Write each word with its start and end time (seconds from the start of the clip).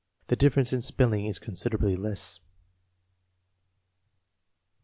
The 0.29 0.35
difference 0.35 0.73
in 0.73 0.81
spelling 0.81 1.27
is 1.27 1.37
consid 1.37 1.73
erably 1.73 1.95
less. 1.95 2.39